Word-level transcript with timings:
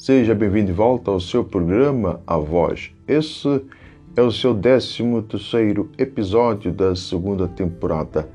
Seja 0.00 0.34
bem-vindo 0.34 0.68
de 0.68 0.72
volta 0.72 1.10
ao 1.10 1.20
seu 1.20 1.44
programa 1.44 2.22
A 2.26 2.38
Voz. 2.38 2.90
Esse 3.06 3.62
é 4.16 4.22
o 4.22 4.32
seu 4.32 4.54
13 4.54 5.02
terceiro 5.28 5.90
episódio 5.98 6.72
da 6.72 6.96
segunda 6.96 7.46
temporada. 7.46 8.26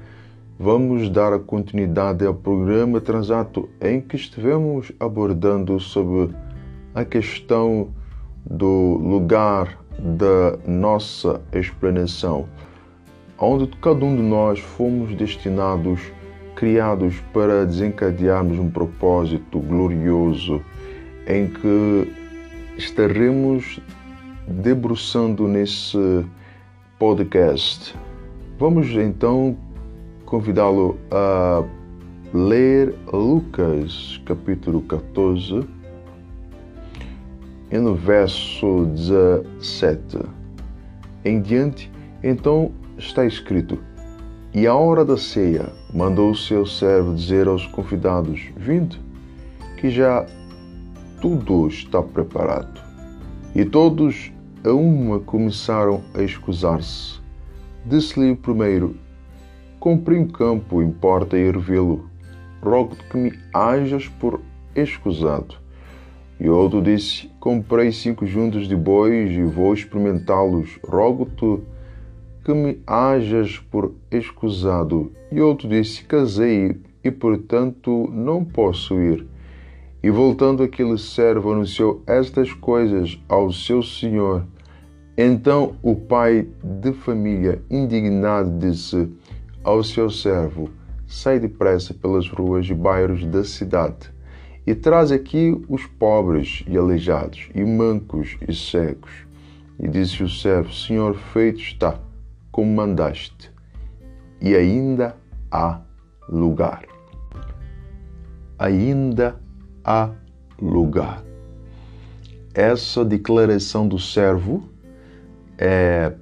Vamos 0.59 1.09
dar 1.09 1.39
continuidade 1.39 2.23
ao 2.23 2.36
programa 2.36 3.01
Transato 3.01 3.68
em 3.82 4.00
que 4.00 4.15
estivemos 4.15 4.91
abordando 5.00 5.79
sobre 5.79 6.36
a 6.93 7.04
questão 7.04 7.89
do 8.45 9.00
lugar 9.02 9.84
da 9.97 10.59
nossa 10.68 11.41
explanação, 11.52 12.47
onde 13.39 13.66
cada 13.82 14.05
um 14.05 14.16
de 14.16 14.21
nós 14.21 14.59
fomos 14.59 15.16
destinados, 15.16 16.00
criados 16.55 17.16
para 17.33 17.66
desencadearmos 17.66 18.60
um 18.60 18.69
propósito 18.69 19.57
glorioso 19.57 20.61
em 21.28 21.47
que 21.47 22.14
estaremos 22.78 23.79
debruçando 24.47 25.47
nesse 25.47 26.25
podcast. 27.00 27.96
Vamos 28.60 28.88
então 28.92 29.57
convidá-lo 30.25 30.97
a 31.11 31.64
ler 32.33 32.94
Lucas 33.11 34.22
capítulo 34.25 34.81
14 34.81 35.64
e 37.72 37.78
no 37.78 37.95
verso 37.95 38.86
17 38.86 40.19
em 41.25 41.42
diante, 41.42 41.92
então 42.23 42.72
está 42.97 43.25
escrito: 43.25 43.80
E 44.53 44.67
à 44.67 44.75
hora 44.75 45.03
da 45.03 45.17
ceia 45.17 45.69
mandou 45.94 46.31
o 46.31 46.36
seu 46.36 46.66
servo 46.66 47.16
dizer 47.16 47.47
aos 47.47 47.66
convidados: 47.66 48.39
Vinde, 48.55 49.02
que 49.77 49.89
já 49.89 50.25
tudo 51.25 51.67
está 51.67 52.03
preparado. 52.03 52.79
E 53.55 53.65
todos 53.65 54.31
a 54.63 54.71
uma 54.71 55.19
começaram 55.19 56.03
a 56.13 56.21
escusar-se. 56.21 57.19
Disse-lhe 57.83 58.29
o 58.29 58.37
primeiro: 58.37 58.95
Comprei 59.79 60.19
um 60.19 60.27
campo, 60.27 60.83
importa 60.83 61.35
ir 61.35 61.57
vê-lo. 61.57 62.07
Rogo-te 62.61 63.03
que 63.05 63.17
me 63.17 63.33
hajas 63.51 64.07
por 64.07 64.39
escusado. 64.75 65.55
E 66.39 66.47
outro 66.47 66.79
disse: 66.79 67.27
Comprei 67.39 67.91
cinco 67.91 68.27
juntas 68.27 68.67
de 68.67 68.75
bois 68.75 69.31
e 69.31 69.41
vou 69.41 69.73
experimentá-los. 69.73 70.77
Rogo-te 70.87 71.63
que 72.43 72.53
me 72.53 72.77
hajas 72.85 73.57
por 73.71 73.95
escusado. 74.11 75.11
E 75.31 75.41
outro 75.41 75.67
disse: 75.67 76.03
Casei 76.03 76.79
e, 77.03 77.09
portanto, 77.09 78.11
não 78.13 78.45
posso 78.45 79.01
ir. 79.01 79.25
E 80.06 80.11
voltando 80.11 80.61
aquele 80.61 81.00
servo 81.00 81.52
anunciou 81.52 82.03
estas 82.06 82.53
coisas 82.53 83.20
ao 83.28 83.52
seu 83.52 83.81
senhor. 83.81 84.45
Então 85.17 85.78
o 85.81 85.95
pai 85.95 86.48
de 86.64 86.94
família, 86.94 87.59
indignado, 87.72 88.56
disse 88.59 89.11
ao 89.64 89.83
seu 89.83 90.11
servo: 90.11 90.70
Sai 91.08 91.39
depressa 91.39 91.92
pelas 91.92 92.30
ruas 92.30 92.67
e 92.67 92.73
bairros 92.76 93.26
da 93.26 93.44
cidade 93.44 94.14
e 94.67 94.76
traz 94.76 95.11
aqui 95.11 95.59
os 95.67 95.88
pobres 95.88 96.64
e 96.67 96.78
aleijados, 96.78 97.50
e 97.56 97.64
mancos 97.66 98.38
e 98.48 98.53
cegos. 98.53 99.26
E 99.80 99.88
disse 99.88 100.22
o 100.22 100.30
servo: 100.30 100.72
Senhor, 100.72 101.16
feito 101.16 101.61
está, 101.61 102.00
como 102.52 102.72
mandaste, 102.76 103.52
e 104.39 104.56
ainda 104.56 105.17
há 105.50 105.81
lugar. 106.30 106.86
Ainda 108.59 109.42
há 109.42 109.44
lugar. 110.61 111.23
Essa 112.53 113.04
declaração 113.04 113.87
do 113.87 113.99
servo 113.99 114.64
é, 115.58 116.14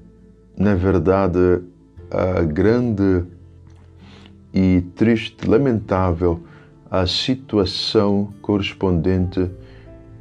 na 0.57 0.75
verdade, 0.75 1.61
a 2.11 2.41
grande 2.41 3.23
e 4.53 4.81
triste, 4.95 5.47
lamentável 5.47 6.43
a 6.89 7.07
situação 7.07 8.33
correspondente 8.41 9.49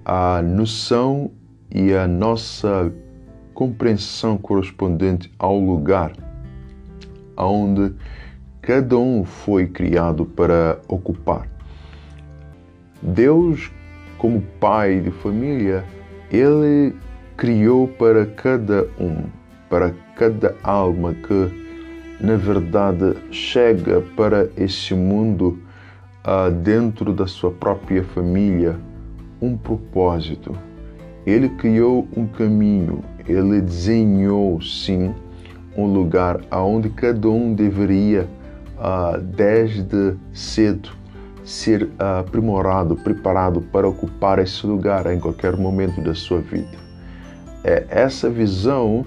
à 0.05 0.41
noção 0.43 1.31
e 1.71 1.93
à 1.93 2.07
nossa 2.07 2.93
compreensão 3.53 4.39
correspondente 4.39 5.31
ao 5.39 5.59
lugar 5.59 6.13
onde 7.37 7.95
cada 8.61 8.97
um 8.97 9.25
foi 9.25 9.67
criado 9.67 10.25
para 10.25 10.81
ocupar. 10.89 11.52
Deus, 13.03 13.71
como 14.17 14.41
pai 14.61 15.01
de 15.01 15.11
família, 15.11 15.85
ele 16.31 16.95
criou 17.37 17.89
para 17.89 18.25
cada 18.25 18.87
um, 18.99 19.25
para 19.69 19.93
cada 20.17 20.55
alma 20.63 21.13
que, 21.13 21.51
na 22.21 22.37
verdade, 22.37 23.17
chega 23.33 24.01
para 24.17 24.49
esse 24.57 24.95
mundo 24.95 25.59
uh, 26.25 26.51
dentro 26.53 27.13
da 27.13 27.27
sua 27.27 27.51
própria 27.51 28.05
família, 28.05 28.79
um 29.41 29.57
propósito. 29.57 30.57
Ele 31.27 31.49
criou 31.49 32.07
um 32.17 32.27
caminho, 32.27 33.03
ele 33.27 33.61
desenhou, 33.61 34.63
sim, 34.63 35.13
um 35.77 35.87
lugar 35.87 36.41
aonde 36.51 36.89
cada 36.91 37.29
um 37.29 37.53
deveria, 37.53 38.29
uh, 38.79 39.21
desde 39.21 40.15
cedo, 40.33 41.02
ser 41.45 41.89
ah, 41.99 42.21
aprimorado, 42.21 42.97
preparado 42.97 43.61
para 43.61 43.89
ocupar 43.89 44.39
esse 44.39 44.67
lugar 44.67 45.07
em 45.13 45.19
qualquer 45.19 45.57
momento 45.57 46.01
da 46.01 46.15
sua 46.15 46.41
vida. 46.41 46.83
É, 47.65 47.87
essa 47.89 48.29
visão, 48.29 49.05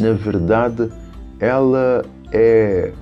na 0.00 0.12
verdade, 0.12 0.90
ela 1.38 2.04
é 2.32 2.92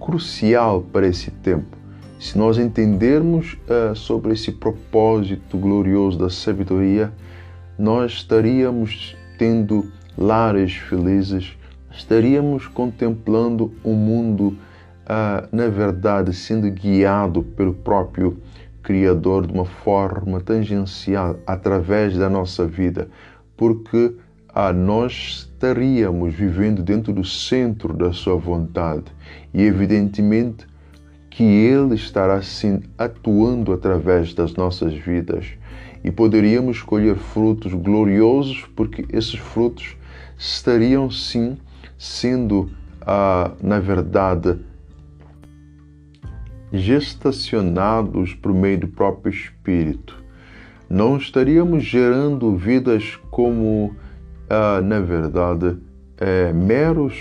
crucial 0.00 0.82
para 0.92 1.06
esse 1.06 1.30
tempo. 1.30 1.76
Se 2.18 2.38
nós 2.38 2.56
entendermos 2.56 3.58
uh, 3.68 3.94
sobre 3.94 4.32
esse 4.32 4.52
propósito 4.52 5.58
glorioso 5.58 6.18
da 6.18 6.30
sabedoria, 6.30 7.12
nós 7.78 8.12
estaríamos 8.12 9.16
tendo 9.38 9.90
lares 10.16 10.72
felizes, 10.74 11.56
estaríamos 11.90 12.66
contemplando 12.66 13.72
um 13.84 13.94
mundo 13.94 14.56
ah, 15.06 15.48
na 15.52 15.68
verdade, 15.68 16.32
sendo 16.32 16.70
guiado 16.70 17.42
pelo 17.42 17.74
próprio 17.74 18.38
Criador 18.82 19.46
de 19.46 19.52
uma 19.52 19.64
forma 19.64 20.40
tangencial 20.40 21.38
através 21.46 22.16
da 22.16 22.28
nossa 22.28 22.66
vida, 22.66 23.08
porque 23.56 24.14
ah, 24.54 24.72
nós 24.72 25.48
estaríamos 25.48 26.34
vivendo 26.34 26.82
dentro 26.82 27.12
do 27.12 27.24
centro 27.24 27.94
da 27.94 28.12
Sua 28.12 28.36
vontade. 28.36 29.04
E, 29.52 29.62
evidentemente, 29.62 30.66
que 31.30 31.42
Ele 31.42 31.94
estará 31.94 32.40
sim 32.42 32.80
atuando 32.96 33.72
através 33.72 34.34
das 34.34 34.54
nossas 34.54 34.94
vidas. 34.94 35.46
E 36.04 36.10
poderíamos 36.10 36.82
colher 36.82 37.16
frutos 37.16 37.72
gloriosos, 37.72 38.64
porque 38.76 39.06
esses 39.10 39.36
frutos 39.36 39.96
estariam 40.38 41.10
sim 41.10 41.56
sendo, 41.96 42.70
ah, 43.00 43.52
na 43.62 43.80
verdade, 43.80 44.58
gestacionados 46.74 48.34
por 48.34 48.52
meio 48.52 48.80
do 48.80 48.88
próprio 48.88 49.32
Espírito. 49.32 50.22
Não 50.90 51.16
estaríamos 51.16 51.84
gerando 51.84 52.56
vidas 52.56 53.18
como, 53.30 53.94
ah, 54.50 54.80
na 54.82 55.00
verdade, 55.00 55.76
é, 56.18 56.52
meros 56.52 57.14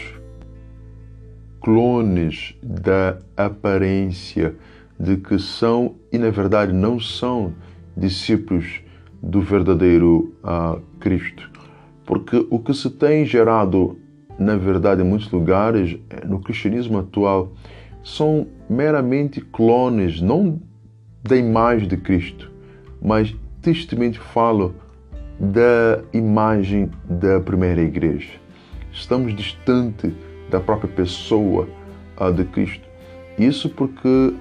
clones 1.62 2.56
da 2.62 3.19
aparência 3.38 4.55
de 5.00 5.17
que 5.17 5.40
são 5.40 5.96
e, 6.11 6.17
na 6.17 6.29
verdade, 6.29 6.73
não 6.73 6.99
são 6.99 7.53
discípulos 7.96 8.82
do 9.22 9.41
verdadeiro 9.41 10.34
ah, 10.44 10.78
Cristo. 10.99 11.49
Porque 12.06 12.46
o 12.49 12.59
que 12.59 12.73
se 12.73 12.90
tem 12.90 13.26
gerado, 13.26 13.97
na 14.38 14.58
verdade, 14.58 15.02
em 15.02 15.06
muitos 15.06 15.32
lugares, 15.32 15.97
no 16.26 16.40
cristianismo 16.40 16.97
atual, 16.99 17.53
são 18.03 18.47
meramente 18.70 19.40
clones, 19.40 20.20
não 20.20 20.59
da 21.23 21.38
imagem 21.38 21.88
de 21.88 21.97
Cristo, 21.97 22.52
mas 23.02 23.34
tristemente 23.61 24.20
falo 24.20 24.76
da 25.40 26.02
imagem 26.14 26.91
da 27.05 27.40
primeira 27.40 27.82
igreja. 27.82 28.32
Estamos 28.91 29.35
distante 29.35 30.14
da 30.50 30.59
própria 30.59 30.91
pessoa 30.91 31.67
de 32.35 32.44
Cristo. 32.46 32.88
Isso 33.40 33.70
porque 33.70 34.34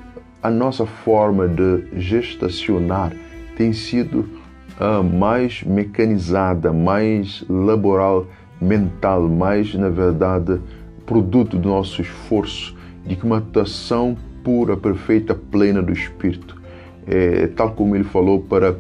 a 0.43 0.50
nossa 0.50 0.85
forma 0.85 1.49
de 1.49 1.85
gestacionar 2.00 3.12
tem 3.56 3.73
sido 3.73 4.29
uh, 4.79 5.03
mais 5.03 5.62
mecanizada, 5.62 6.73
mais 6.73 7.44
laboral, 7.49 8.26
mental, 8.61 9.29
mais, 9.29 9.75
na 9.75 9.88
verdade, 9.88 10.61
produto 11.06 11.56
do 11.56 11.69
nosso 11.69 12.03
esforço 12.03 12.76
de 13.04 13.16
que 13.16 13.25
uma 13.25 13.38
atuação 13.38 14.16
pura, 14.43 14.76
perfeita, 14.76 15.34
plena 15.34 15.82
do 15.82 15.93
Espírito, 15.93 16.60
é, 17.06 17.46
tal 17.49 17.72
como 17.72 17.94
ele 17.94 18.04
falou 18.04 18.40
para 18.40 18.76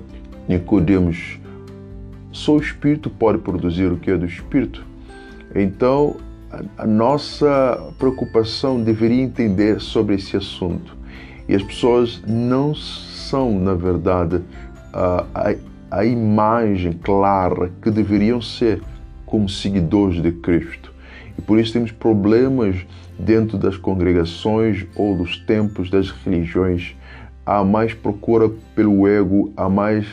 Nicodemos, 0.48 1.38
só 2.30 2.56
o 2.56 2.60
Espírito 2.60 3.10
pode 3.10 3.38
produzir 3.38 3.92
o 3.92 3.96
que 3.96 4.10
é 4.10 4.16
do 4.16 4.26
Espírito. 4.26 4.84
Então, 5.54 6.16
a, 6.50 6.82
a 6.84 6.86
nossa 6.86 7.92
preocupação 7.98 8.82
deveria 8.82 9.22
entender 9.22 9.80
sobre 9.80 10.14
esse 10.14 10.36
assunto. 10.36 10.96
E 11.48 11.54
as 11.54 11.62
pessoas 11.62 12.22
não 12.26 12.74
são, 12.74 13.58
na 13.58 13.74
verdade, 13.74 14.40
a, 14.92 15.26
a, 15.34 15.54
a 15.98 16.04
imagem 16.04 16.92
clara 16.92 17.70
que 17.82 17.90
deveriam 17.90 18.40
ser 18.40 18.80
como 19.26 19.48
seguidores 19.48 20.22
de 20.22 20.32
Cristo. 20.32 20.91
E 21.38 21.42
por 21.42 21.58
isso 21.58 21.72
temos 21.72 21.90
problemas 21.90 22.76
dentro 23.18 23.58
das 23.58 23.76
congregações 23.76 24.86
ou 24.94 25.16
dos 25.16 25.38
templos 25.38 25.90
das 25.90 26.10
religiões. 26.10 26.96
Há 27.44 27.64
mais 27.64 27.94
procura 27.94 28.48
pelo 28.74 29.06
ego, 29.08 29.52
há 29.56 29.68
mais, 29.68 30.06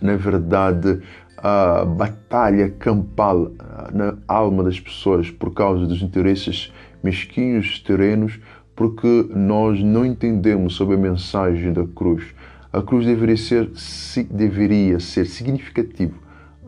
na 0.00 0.16
verdade, 0.16 1.00
a 1.36 1.84
batalha 1.84 2.70
campal 2.70 3.52
na 3.92 4.16
alma 4.26 4.64
das 4.64 4.80
pessoas 4.80 5.30
por 5.30 5.52
causa 5.52 5.86
dos 5.86 6.02
interesses 6.02 6.72
mesquinhos 7.02 7.80
terrenos, 7.80 8.38
porque 8.74 9.28
nós 9.34 9.82
não 9.82 10.04
entendemos 10.04 10.74
sobre 10.74 10.94
a 10.94 10.98
mensagem 10.98 11.72
da 11.72 11.86
cruz. 11.86 12.24
A 12.72 12.82
cruz 12.82 13.06
deveria 13.06 13.36
ser, 13.36 13.70
deveria 14.30 14.98
ser 15.00 15.26
significativo. 15.26 16.14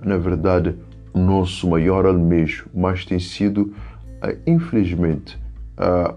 Na 0.02 0.16
verdade, 0.16 0.74
nosso 1.18 1.68
maior 1.68 2.06
almejo, 2.06 2.68
mas 2.74 3.04
tem 3.04 3.18
sido, 3.18 3.74
eh, 4.22 4.38
infelizmente, 4.46 5.38
ah, 5.76 6.14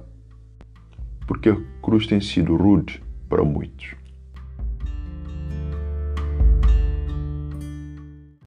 porque 1.28 1.50
a 1.50 1.58
cruz 1.82 2.08
tem 2.08 2.22
sido 2.22 2.56
rude 2.56 3.02
para 3.30 3.44
muitos. 3.44 3.96